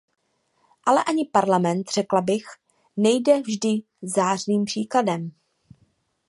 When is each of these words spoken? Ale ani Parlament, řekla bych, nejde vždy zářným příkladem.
Ale 0.85 1.03
ani 1.05 1.25
Parlament, 1.33 1.89
řekla 1.91 2.21
bych, 2.21 2.45
nejde 2.97 3.41
vždy 3.41 3.79
zářným 4.01 4.65
příkladem. 4.65 5.31